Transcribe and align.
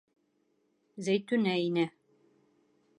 Зәйтүнә 1.09 1.55
инә. 1.67 1.87